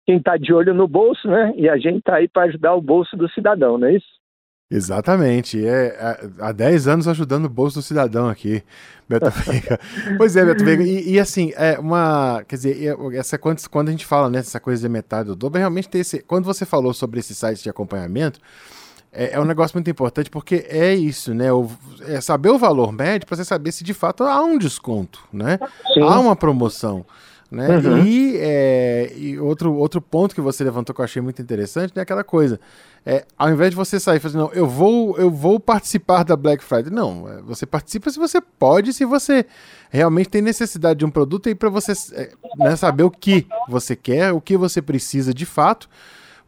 está 0.06 0.36
de 0.36 0.52
olho 0.52 0.74
no 0.74 0.86
bolso, 0.86 1.28
né? 1.28 1.52
E 1.56 1.68
a 1.68 1.76
gente 1.76 1.98
está 1.98 2.16
aí 2.16 2.28
para 2.28 2.44
ajudar 2.44 2.74
o 2.74 2.82
bolso 2.82 3.16
do 3.16 3.28
cidadão, 3.30 3.78
não 3.78 3.88
é 3.88 3.94
isso? 3.94 4.19
Exatamente. 4.70 5.66
É, 5.66 5.86
é 5.98 6.30
há 6.38 6.52
10 6.52 6.86
anos 6.86 7.08
ajudando 7.08 7.46
o 7.46 7.48
bolso 7.48 7.80
do 7.80 7.82
cidadão 7.82 8.28
aqui, 8.28 8.62
Beto 9.08 9.28
Veiga. 9.44 9.80
pois 10.16 10.36
é, 10.36 10.44
Beto 10.44 10.64
Veiga. 10.64 10.84
E, 10.84 11.14
e, 11.14 11.18
assim, 11.18 11.52
é 11.56 11.78
uma. 11.78 12.44
Quer 12.46 12.56
dizer, 12.56 12.96
essa, 13.14 13.36
quando, 13.36 13.60
quando 13.68 13.88
a 13.88 13.90
gente 13.90 14.06
fala 14.06 14.30
nessa 14.30 14.58
né, 14.58 14.60
coisa 14.60 14.80
de 14.80 14.88
metade 14.88 15.26
do 15.26 15.34
dobro, 15.34 15.58
realmente 15.58 15.88
tem 15.88 16.00
esse. 16.00 16.20
Quando 16.20 16.44
você 16.44 16.64
falou 16.64 16.94
sobre 16.94 17.18
esse 17.18 17.34
site 17.34 17.62
de 17.62 17.68
acompanhamento, 17.68 18.38
é, 19.12 19.32
é 19.32 19.40
um 19.40 19.44
negócio 19.44 19.76
muito 19.76 19.90
importante 19.90 20.30
porque 20.30 20.66
é 20.68 20.94
isso, 20.94 21.34
né? 21.34 21.52
O, 21.52 21.68
é 22.06 22.20
saber 22.20 22.50
o 22.50 22.58
valor 22.58 22.92
médio 22.92 23.26
para 23.26 23.36
você 23.36 23.44
saber 23.44 23.72
se 23.72 23.82
de 23.82 23.92
fato 23.92 24.22
há 24.22 24.40
um 24.40 24.56
desconto, 24.56 25.20
né? 25.32 25.58
Sim. 25.92 26.02
Há 26.02 26.20
uma 26.20 26.36
promoção. 26.36 27.04
Né? 27.50 27.68
Uhum. 27.68 28.04
E, 28.04 28.36
é, 28.36 29.12
e, 29.16 29.38
outro, 29.38 29.74
outro 29.74 30.00
ponto 30.00 30.34
que 30.34 30.40
você 30.40 30.62
levantou 30.62 30.94
que 30.94 31.00
eu 31.00 31.04
achei 31.04 31.20
muito 31.20 31.42
interessante 31.42 31.92
é 31.96 32.00
aquela 32.00 32.22
coisa. 32.22 32.60
É, 33.04 33.24
ao 33.36 33.50
invés 33.50 33.70
de 33.70 33.76
você 33.76 33.98
sair 33.98 34.18
e 34.18 34.20
falar 34.20 34.30
assim, 34.30 34.38
não, 34.38 34.52
eu 34.52 34.68
vou, 34.68 35.18
eu 35.18 35.28
vou 35.28 35.58
participar 35.58 36.22
da 36.22 36.36
Black 36.36 36.62
Friday. 36.62 36.92
Não, 36.92 37.28
é, 37.28 37.42
você 37.42 37.66
participa 37.66 38.08
se 38.10 38.18
você 38.18 38.40
pode, 38.40 38.92
se 38.92 39.04
você 39.04 39.44
realmente 39.90 40.28
tem 40.28 40.40
necessidade 40.40 41.00
de 41.00 41.04
um 41.04 41.10
produto 41.10 41.48
aí 41.48 41.54
para 41.54 41.68
você 41.68 41.92
é, 42.12 42.30
né, 42.56 42.76
saber 42.76 43.02
o 43.02 43.10
que 43.10 43.46
você 43.68 43.96
quer, 43.96 44.32
o 44.32 44.40
que 44.40 44.56
você 44.56 44.80
precisa 44.80 45.34
de 45.34 45.44
fato. 45.44 45.88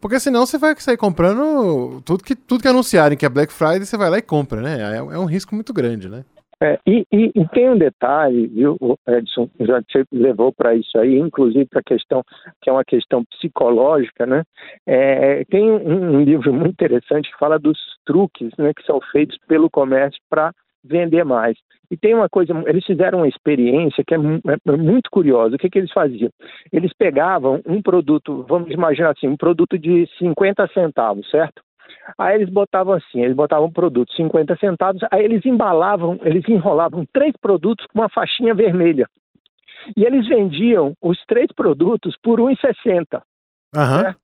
Porque 0.00 0.20
senão 0.20 0.46
você 0.46 0.56
vai 0.56 0.74
sair 0.78 0.96
comprando 0.96 2.00
tudo 2.04 2.22
que, 2.22 2.36
tudo 2.36 2.62
que 2.62 2.68
anunciarem 2.68 3.18
que 3.18 3.26
é 3.26 3.28
Black 3.28 3.52
Friday, 3.52 3.86
você 3.86 3.96
vai 3.96 4.10
lá 4.10 4.18
e 4.18 4.22
compra, 4.22 4.60
né? 4.60 4.94
É, 4.94 4.96
é 4.98 5.18
um 5.18 5.24
risco 5.24 5.54
muito 5.54 5.72
grande, 5.72 6.08
né? 6.08 6.24
É, 6.62 6.78
e, 6.86 7.04
e, 7.12 7.32
e, 7.34 7.48
tem 7.48 7.68
um 7.68 7.76
detalhe, 7.76 8.46
viu, 8.46 8.78
Edson, 9.08 9.50
já 9.58 9.82
te 9.82 10.04
levou 10.12 10.52
para 10.52 10.76
isso 10.76 10.96
aí, 10.96 11.18
inclusive 11.18 11.66
para 11.66 11.80
a 11.80 11.82
questão, 11.82 12.22
que 12.62 12.70
é 12.70 12.72
uma 12.72 12.84
questão 12.84 13.24
psicológica, 13.24 14.24
né? 14.24 14.44
É, 14.86 15.44
tem 15.46 15.68
um, 15.68 16.18
um, 16.18 16.22
livro 16.22 16.52
muito 16.52 16.70
interessante 16.70 17.28
que 17.28 17.36
fala 17.36 17.58
dos 17.58 17.76
truques 18.06 18.50
né, 18.56 18.72
que 18.72 18.84
são 18.84 19.00
feitos 19.10 19.36
pelo 19.48 19.68
comércio 19.68 20.20
para 20.30 20.52
vender 20.84 21.24
mais. 21.24 21.58
E 21.90 21.96
tem 21.96 22.14
uma 22.14 22.28
coisa, 22.28 22.52
eles 22.66 22.86
fizeram 22.86 23.18
uma 23.18 23.28
experiência 23.28 24.04
que 24.06 24.14
é, 24.14 24.18
é 24.18 24.76
muito 24.76 25.10
curiosa. 25.10 25.56
O 25.56 25.58
que, 25.58 25.68
que 25.68 25.78
eles 25.78 25.92
faziam? 25.92 26.30
Eles 26.72 26.92
pegavam 26.96 27.60
um 27.66 27.82
produto, 27.82 28.46
vamos 28.48 28.70
imaginar 28.70 29.10
assim, 29.10 29.26
um 29.26 29.36
produto 29.36 29.76
de 29.76 30.08
50 30.18 30.68
centavos, 30.68 31.28
certo? 31.28 31.60
Aí 32.18 32.34
eles 32.34 32.48
botavam 32.48 32.94
assim, 32.94 33.22
eles 33.22 33.36
botavam 33.36 33.66
um 33.66 33.72
produto 33.72 34.12
50 34.14 34.56
centavos, 34.56 35.02
aí 35.10 35.24
eles 35.24 35.44
embalavam, 35.46 36.18
eles 36.22 36.46
enrolavam 36.48 37.06
três 37.12 37.34
produtos 37.40 37.86
com 37.86 38.00
uma 38.00 38.08
faixinha 38.08 38.54
vermelha. 38.54 39.08
E 39.96 40.04
eles 40.04 40.26
vendiam 40.28 40.94
os 41.00 41.18
três 41.26 41.50
produtos 41.52 42.16
por 42.22 42.38
1,60. 42.40 43.22
Uhum. 43.74 44.02
Né? 44.02 44.16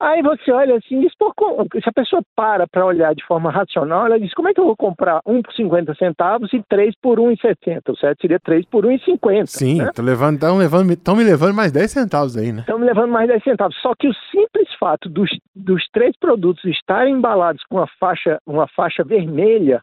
Aí 0.00 0.22
você 0.22 0.50
olha 0.50 0.76
assim, 0.76 0.98
diz, 1.00 1.12
pô, 1.18 1.30
se 1.74 1.86
a 1.86 1.92
pessoa 1.92 2.22
para 2.34 2.66
para 2.66 2.86
olhar 2.86 3.14
de 3.14 3.22
forma 3.26 3.50
racional, 3.50 4.06
ela 4.06 4.18
diz, 4.18 4.32
como 4.32 4.48
é 4.48 4.54
que 4.54 4.60
eu 4.60 4.64
vou 4.64 4.76
comprar 4.76 5.20
um 5.26 5.42
por 5.42 5.52
50 5.52 5.94
centavos 5.96 6.50
e 6.54 6.62
três 6.70 6.94
por 7.02 7.18
1,70? 7.18 7.82
O 7.90 7.96
certo 7.96 8.22
seria 8.22 8.40
três 8.40 8.64
por 8.64 8.86
1,50. 8.86 9.46
Sim, 9.46 9.82
né? 9.82 9.90
levando, 9.98 10.36
estão 10.36 10.56
levando, 10.56 10.90
estão 10.90 11.14
me 11.14 11.22
levando 11.22 11.54
mais 11.54 11.70
10 11.70 11.90
centavos 11.90 12.34
aí, 12.34 12.50
né? 12.50 12.60
Estão 12.60 12.78
me 12.78 12.86
levando 12.86 13.10
mais 13.10 13.28
10 13.28 13.44
centavos. 13.44 13.76
Só 13.82 13.92
que 13.94 14.08
o 14.08 14.14
simples 14.30 14.72
fato 14.78 15.06
dos, 15.10 15.28
dos 15.54 15.84
três 15.92 16.16
produtos 16.18 16.64
estarem 16.64 17.12
embalados 17.12 17.62
com 17.68 17.76
uma 17.76 17.88
faixa, 17.98 18.38
uma 18.46 18.66
faixa 18.68 19.04
vermelha 19.04 19.82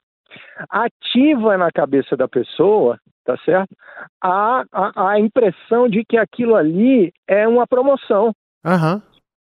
ativa 0.67 1.57
na 1.57 1.71
cabeça 1.71 2.17
da 2.17 2.27
pessoa, 2.27 2.97
tá 3.24 3.38
certo? 3.45 3.69
A, 4.24 4.63
a, 4.71 5.12
a 5.12 5.19
impressão 5.19 5.88
de 5.88 6.03
que 6.03 6.17
aquilo 6.17 6.55
ali 6.55 7.13
é 7.27 7.47
uma 7.47 7.67
promoção. 7.67 8.33
Aham. 8.65 8.95
Uhum. 8.95 9.01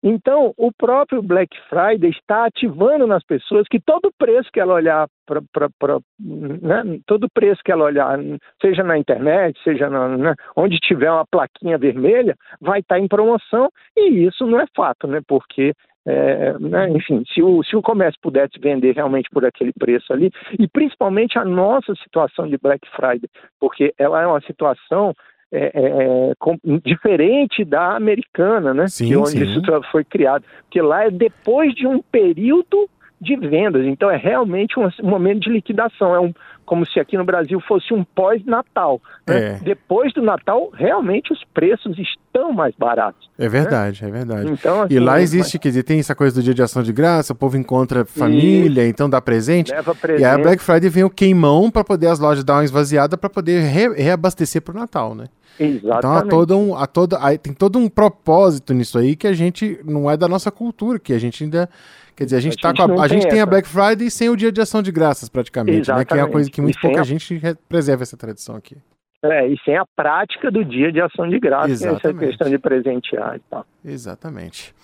Então, 0.08 0.54
o 0.56 0.70
próprio 0.70 1.20
Black 1.20 1.58
Friday 1.68 2.10
está 2.10 2.44
ativando 2.46 3.08
nas 3.08 3.24
pessoas 3.24 3.66
que 3.68 3.80
todo 3.80 4.12
preço 4.16 4.48
que 4.52 4.60
ela 4.60 4.74
olhar, 4.74 5.08
pra, 5.26 5.42
pra, 5.52 5.68
pra 5.80 5.98
né, 6.20 7.00
todo 7.06 7.28
preço 7.28 7.60
que 7.64 7.72
ela 7.72 7.82
olhar, 7.82 8.16
seja 8.62 8.84
na 8.84 8.96
internet, 8.96 9.60
seja 9.64 9.90
na, 9.90 10.16
né, 10.16 10.34
onde 10.54 10.78
tiver 10.78 11.10
uma 11.10 11.26
plaquinha 11.26 11.76
vermelha, 11.76 12.36
vai 12.60 12.78
estar 12.78 12.94
tá 12.94 13.00
em 13.00 13.08
promoção 13.08 13.68
e 13.96 14.24
isso 14.24 14.46
não 14.46 14.60
é 14.60 14.66
fato, 14.76 15.08
né? 15.08 15.20
Porque 15.26 15.72
é, 16.06 16.56
né, 16.60 16.88
enfim, 16.90 17.24
se 17.34 17.42
o, 17.42 17.64
se 17.64 17.74
o 17.74 17.82
comércio 17.82 18.20
pudesse 18.22 18.60
vender 18.60 18.94
realmente 18.94 19.28
por 19.28 19.44
aquele 19.44 19.72
preço 19.72 20.12
ali, 20.12 20.30
e 20.56 20.68
principalmente 20.68 21.36
a 21.36 21.44
nossa 21.44 21.92
situação 21.96 22.46
de 22.46 22.56
Black 22.58 22.88
Friday, 22.90 23.28
porque 23.58 23.92
ela 23.98 24.22
é 24.22 24.26
uma 24.26 24.40
situação 24.42 25.12
é, 25.52 25.70
é, 25.74 26.30
é, 26.30 26.32
com, 26.38 26.58
diferente 26.84 27.64
da 27.64 27.96
americana, 27.96 28.74
né? 28.74 28.88
Sim, 28.88 29.06
de 29.06 29.16
onde 29.16 29.30
sim. 29.30 29.42
isso 29.42 29.62
foi 29.90 30.04
criado. 30.04 30.44
Porque 30.62 30.80
lá 30.80 31.04
é 31.04 31.10
depois 31.10 31.74
de 31.74 31.86
um 31.86 32.02
período 32.02 32.88
de 33.20 33.34
vendas, 33.36 33.86
então 33.86 34.10
é 34.10 34.16
realmente 34.16 34.78
um, 34.78 34.88
um 35.02 35.08
momento 35.08 35.40
de 35.40 35.50
liquidação. 35.50 36.14
É 36.14 36.20
um, 36.20 36.32
como 36.64 36.84
se 36.84 36.98
aqui 37.00 37.16
no 37.16 37.24
Brasil 37.24 37.60
fosse 37.60 37.94
um 37.94 38.04
pós-Natal. 38.04 39.00
Né? 39.26 39.52
É. 39.52 39.58
Depois 39.60 40.12
do 40.12 40.20
Natal, 40.20 40.70
realmente 40.74 41.32
os 41.32 41.42
preços 41.54 41.96
estão 42.36 42.52
mais 42.52 42.74
baratos. 42.76 43.28
É 43.38 43.48
verdade, 43.48 44.02
né? 44.02 44.08
é 44.08 44.12
verdade. 44.12 44.50
Então, 44.50 44.82
assim, 44.82 44.94
e 44.94 44.98
lá 44.98 45.20
existe, 45.20 45.56
mas... 45.56 45.62
quer 45.62 45.68
dizer, 45.68 45.82
tem 45.82 45.98
essa 45.98 46.14
coisa 46.14 46.34
do 46.34 46.42
dia 46.42 46.54
de 46.54 46.62
ação 46.62 46.82
de 46.82 46.92
graça, 46.92 47.32
o 47.32 47.36
povo 47.36 47.56
encontra 47.56 48.04
família, 48.04 48.84
e... 48.84 48.88
então 48.88 49.08
dá 49.08 49.20
presente. 49.20 49.72
Leva 49.72 49.94
presente. 49.94 50.22
E 50.22 50.24
aí 50.24 50.34
a 50.34 50.38
Black 50.38 50.62
Friday 50.62 50.88
vem 50.88 51.04
o 51.04 51.10
queimão 51.10 51.70
para 51.70 51.84
poder 51.84 52.08
as 52.08 52.18
lojas 52.18 52.44
dar 52.44 52.54
uma 52.54 52.64
esvaziada 52.64 53.16
para 53.16 53.30
poder 53.30 53.60
re 53.62 53.88
reabastecer 53.94 54.62
para 54.62 54.76
o 54.76 54.78
Natal, 54.78 55.14
né? 55.14 55.26
Exatamente. 55.58 55.98
Então 55.98 56.12
há 56.12 56.22
todo 56.22 56.58
um, 56.58 56.76
há 56.76 56.86
todo, 56.86 57.16
há, 57.16 57.36
tem 57.38 57.52
todo 57.52 57.78
um 57.78 57.88
propósito 57.88 58.74
nisso 58.74 58.98
aí 58.98 59.16
que 59.16 59.26
a 59.26 59.32
gente 59.32 59.80
não 59.84 60.10
é 60.10 60.16
da 60.16 60.28
nossa 60.28 60.50
cultura, 60.50 60.98
que 60.98 61.12
a 61.12 61.18
gente 61.18 61.44
ainda 61.44 61.68
Quer 62.14 62.24
dizer, 62.24 62.36
a 62.36 62.40
gente, 62.40 62.56
a 62.66 62.72
tá 62.72 62.86
gente, 62.86 62.98
a, 62.98 63.02
a 63.02 63.08
gente 63.08 63.28
tem 63.28 63.40
a 63.42 63.46
Black 63.46 63.68
Friday 63.68 64.10
sem 64.10 64.30
o 64.30 64.36
dia 64.36 64.50
de 64.50 64.58
ação 64.58 64.80
de 64.80 64.90
graças, 64.90 65.28
praticamente, 65.28 65.80
Exatamente. 65.80 66.10
né? 66.10 66.16
Que 66.16 66.18
é 66.18 66.24
uma 66.24 66.32
coisa 66.32 66.50
que 66.50 66.62
muito 66.62 66.80
pouca 66.80 67.02
a... 67.02 67.04
gente 67.04 67.38
preserva 67.68 68.04
essa 68.04 68.16
tradição 68.16 68.56
aqui. 68.56 68.78
É, 69.22 69.48
e 69.48 69.58
sem 69.64 69.76
a 69.76 69.84
prática 69.96 70.50
do 70.50 70.64
dia 70.64 70.92
de 70.92 71.00
ação 71.00 71.28
de 71.28 71.38
graças, 71.38 71.82
essa 71.82 72.12
questão 72.12 72.48
de 72.48 72.58
presentear 72.58 73.36
e 73.36 73.40
tal. 73.50 73.66
Exatamente. 73.84 74.74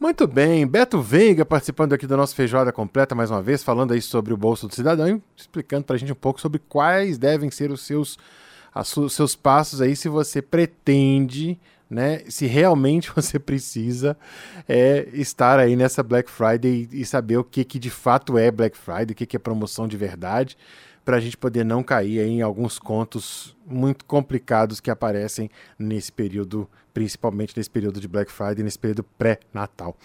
Muito 0.00 0.26
bem, 0.26 0.66
Beto 0.66 1.00
Veiga 1.00 1.44
participando 1.44 1.92
aqui 1.92 2.06
do 2.06 2.16
nosso 2.16 2.34
Feijoada 2.34 2.72
Completa 2.72 3.14
mais 3.14 3.30
uma 3.30 3.40
vez, 3.40 3.62
falando 3.62 3.92
aí 3.92 4.02
sobre 4.02 4.32
o 4.32 4.36
Bolso 4.36 4.66
do 4.66 4.74
Cidadão 4.74 5.08
e 5.08 5.22
explicando 5.36 5.84
para 5.84 5.96
a 5.96 5.98
gente 5.98 6.12
um 6.12 6.16
pouco 6.16 6.40
sobre 6.40 6.60
quais 6.68 7.16
devem 7.16 7.50
ser 7.50 7.70
os 7.70 7.86
seus, 7.86 8.18
os 8.74 9.12
seus 9.12 9.36
passos 9.36 9.80
aí 9.80 9.94
se 9.94 10.08
você 10.08 10.42
pretende 10.42 11.58
né? 11.94 12.22
Se 12.28 12.46
realmente 12.46 13.10
você 13.14 13.38
precisa 13.38 14.16
é, 14.68 15.08
estar 15.12 15.58
aí 15.58 15.76
nessa 15.76 16.02
Black 16.02 16.30
Friday 16.30 16.88
e, 16.92 17.06
saber 17.06 17.38
o 17.38 17.44
que, 17.44 17.64
que 17.64 17.78
de 17.78 17.90
fato 17.90 18.36
é 18.36 18.50
Black 18.50 18.76
Friday, 18.76 19.12
o 19.12 19.14
que, 19.14 19.24
que 19.24 19.36
é 19.36 19.38
promoção 19.38 19.86
de 19.86 19.96
verdade, 19.96 20.58
para 21.04 21.16
a 21.16 21.20
gente 21.20 21.36
poder 21.36 21.64
não 21.64 21.82
cair 21.82 22.20
em 22.20 22.42
alguns 22.42 22.78
contos 22.78 23.56
muito 23.66 24.04
complicados 24.04 24.80
que 24.80 24.90
aparecem 24.90 25.50
nesse 25.78 26.10
período, 26.10 26.68
principalmente 26.92 27.54
nesse 27.56 27.70
período 27.70 28.00
de 28.00 28.08
Black 28.08 28.32
Friday, 28.32 28.64
nesse 28.64 28.78
período 28.78 29.04
pré-natal. 29.16 29.96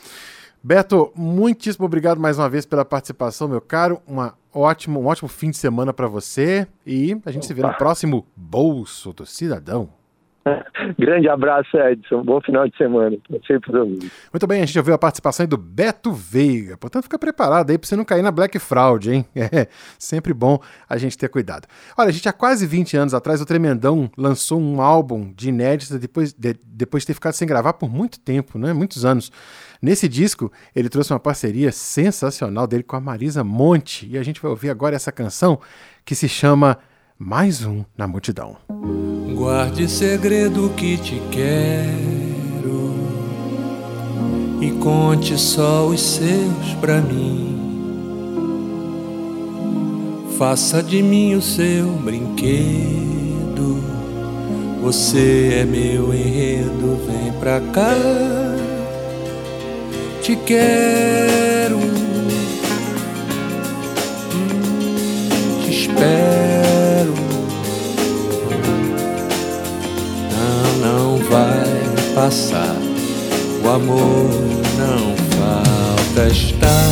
Beto, 0.62 1.12
muitíssimo 1.16 1.86
obrigado 1.86 2.20
mais 2.20 2.38
uma 2.38 2.50
vez 2.50 2.66
pela 2.66 2.84
participação, 2.84 3.48
meu 3.48 3.62
caro. 3.62 4.02
Uma 4.06 4.38
ótimo, 4.54 5.00
um 5.00 5.08
ótimo 5.08 5.30
fim 5.30 5.52
de 5.52 5.58
semana 5.58 5.94
para 5.94 6.08
você 6.08 6.68
e 6.86 7.18
a 7.26 7.32
gente 7.32 7.44
Opa. 7.44 7.48
se 7.48 7.54
vê 7.54 7.62
no 7.62 7.74
próximo 7.76 8.28
Bolso 8.36 9.14
do 9.14 9.26
Cidadão. 9.26 9.99
Grande 10.98 11.28
abraço, 11.28 11.78
Edson. 11.78 12.24
Bom 12.24 12.42
final 12.42 12.68
de 12.68 12.76
semana. 12.78 13.18
Sempre 13.46 13.72
Muito 13.72 14.48
bem, 14.48 14.62
a 14.62 14.66
gente 14.66 14.78
ouviu 14.78 14.94
a 14.94 14.98
participação 14.98 15.46
do 15.46 15.58
Beto 15.58 16.12
Veiga. 16.12 16.78
Portanto, 16.78 17.04
fica 17.04 17.20
preparado 17.20 17.70
aí 17.70 17.78
para 17.78 17.88
você 17.88 17.96
não 17.96 18.06
cair 18.06 18.22
na 18.22 18.32
Black 18.32 18.58
Fraud, 18.60 19.12
hein? 19.12 19.26
É 19.52 19.68
sempre 19.98 20.34
bom 20.34 20.60
a 20.88 20.98
gente 20.98 21.18
ter 21.18 21.28
cuidado. 21.28 21.68
Olha, 21.98 22.10
a 22.10 22.12
gente 22.12 22.28
há 22.30 22.34
quase 22.34 22.68
20 22.68 22.98
anos 22.98 23.14
atrás, 23.14 23.42
o 23.42 23.46
Tremendão 23.46 24.10
lançou 24.18 24.60
um 24.60 24.82
álbum 24.82 25.32
de 25.34 25.50
inédita 25.50 25.98
depois 25.98 26.34
de, 26.34 26.56
depois 26.64 27.04
de 27.04 27.08
ter 27.08 27.14
ficado 27.14 27.34
sem 27.34 27.48
gravar 27.48 27.74
por 27.74 27.90
muito 27.90 28.20
tempo, 28.20 28.60
né? 28.60 28.74
Muitos 28.74 29.06
anos. 29.06 29.32
Nesse 29.82 30.08
disco, 30.08 30.52
ele 30.76 30.90
trouxe 30.90 31.12
uma 31.12 31.20
parceria 31.20 31.72
sensacional 31.72 32.68
dele 32.68 32.84
com 32.84 32.96
a 32.96 33.02
Marisa 33.02 33.44
Monte. 33.44 34.08
E 34.10 34.18
a 34.18 34.24
gente 34.24 34.42
vai 34.42 34.52
ouvir 34.52 34.70
agora 34.70 34.96
essa 34.96 35.12
canção 35.12 35.60
que 36.06 36.14
se 36.14 36.28
chama 36.28 36.78
mais 37.22 37.66
um 37.66 37.84
na 37.98 38.08
multidão. 38.08 38.56
Guarde 39.36 39.90
segredo 39.90 40.70
que 40.70 40.98
te 40.98 41.22
quero 41.30 42.96
e 44.62 44.72
conte 44.80 45.38
só 45.38 45.86
os 45.86 46.00
seus 46.00 46.74
pra 46.80 47.02
mim. 47.02 47.58
Faça 50.38 50.82
de 50.82 51.04
mim 51.04 51.36
o 51.36 51.42
seu 51.42 51.88
brinquedo. 51.98 53.84
Você 54.82 55.60
é 55.60 55.66
meu 55.66 56.14
enredo, 56.14 56.98
vem 57.06 57.34
pra 57.34 57.60
cá. 57.60 57.94
Te 60.22 60.38
quero 60.38 61.49
passar, 72.20 72.76
o 73.64 73.70
amor 73.70 74.30
não 74.78 75.16
falta 75.38 76.28
estar. 76.28 76.89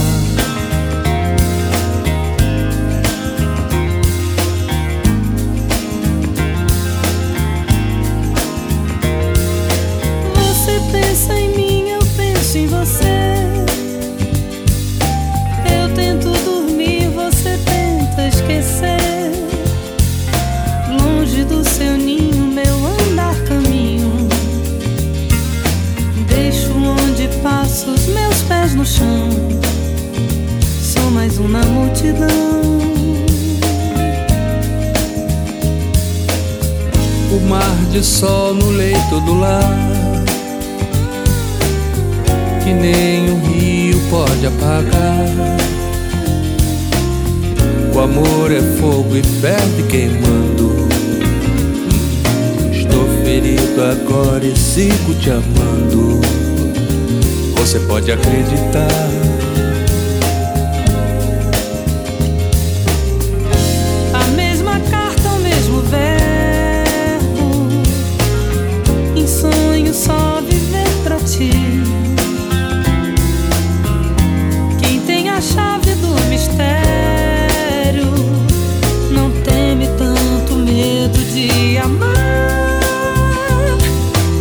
Apagar. 44.48 45.26
O 47.94 48.00
amor 48.00 48.52
é 48.52 48.62
fogo 48.80 49.16
e 49.16 49.24
ferve 49.24 49.84
queimando. 49.84 50.88
Estou 52.72 53.08
ferido 53.24 53.84
agora 53.84 54.46
e 54.46 54.56
sigo 54.58 55.14
te 55.16 55.30
amando. 55.30 56.22
Você 57.56 57.80
pode 57.82 58.12
acreditar 58.12 59.37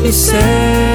Me 0.07 0.13
cego. 0.13 0.86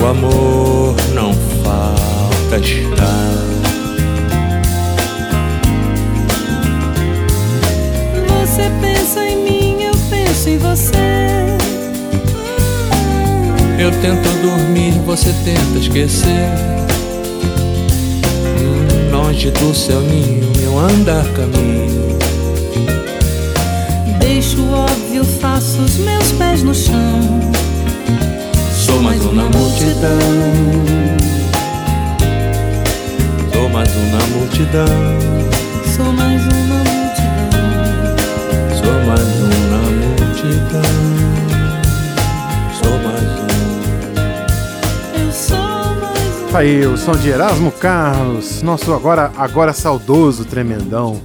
O 0.00 0.06
amor 0.06 0.94
não 1.12 1.34
falta 1.64 2.56
estar. 2.58 3.32
Você 8.28 8.70
pensa 8.80 9.24
em 9.24 9.42
mim, 9.42 9.82
eu 9.82 9.94
penso 10.08 10.48
em 10.48 10.58
você. 10.58 10.96
Eu 13.76 13.90
tento 14.00 14.28
dormir, 14.40 14.92
você 15.04 15.34
tenta 15.44 15.78
esquecer. 15.78 16.48
Longe 19.10 19.50
do 19.50 19.74
seu 19.74 20.00
ninho, 20.00 20.48
meu 20.58 20.78
andar 20.78 21.24
caminho. 21.32 22.16
Deixo 24.20 24.60
o 24.62 24.72
óbvio, 24.72 25.24
faço 25.24 25.80
os 25.80 25.96
meus 25.96 26.30
pés 26.32 26.62
no 26.62 26.72
chão. 26.72 27.50
Sou 29.00 29.06
mais 29.06 29.24
um 29.24 29.32
na 29.32 29.44
multidão. 29.44 30.18
Sou 33.50 33.68
mais 33.70 33.96
um 33.96 34.10
na 34.10 34.18
multidão. 34.26 34.86
Sou 35.96 36.12
mais 36.12 36.42
uma 36.42 36.84
multidão. 36.84 38.14
Sou 38.76 38.92
mais 39.06 39.40
um 39.40 39.48
na 39.70 39.78
multidão. 40.04 40.82
Sou 42.78 42.98
mais 42.98 43.24
um. 43.40 43.56
Eu 45.18 45.32
sou 45.32 45.56
mais 45.56 46.36
um. 46.42 46.52
Tá 46.52 46.58
aí 46.58 46.84
o 46.84 46.98
som 46.98 47.12
de 47.12 47.30
Erasmo 47.30 47.72
Carlos, 47.72 48.60
nosso 48.60 48.92
agora, 48.92 49.32
agora 49.38 49.72
saudoso 49.72 50.44
tremendão. 50.44 51.22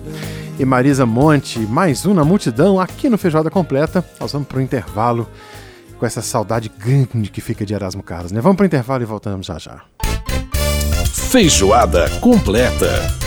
E 0.58 0.64
Marisa 0.64 1.06
Monte, 1.06 1.60
mais 1.60 2.06
um 2.06 2.14
na 2.14 2.24
multidão 2.24 2.80
aqui 2.80 3.10
no 3.10 3.18
Feijoada 3.18 3.50
Completa. 3.50 4.02
Nós 4.18 4.32
vamos 4.32 4.48
pro 4.48 4.62
intervalo 4.62 5.28
com 5.98 6.06
essa 6.06 6.22
saudade 6.22 6.70
grande 6.70 7.30
que 7.30 7.42
fica 7.42 7.66
de 7.66 7.74
Erasmo 7.74 8.04
Carlos, 8.04 8.32
né? 8.32 8.42
Vamos 8.42 8.58
pro 8.58 8.66
intervalo 8.66 9.04
e 9.04 9.06
voltamos 9.06 9.46
já 9.46 9.58
já. 9.58 9.82
Feijoada 11.30 12.10
completa. 12.22 13.25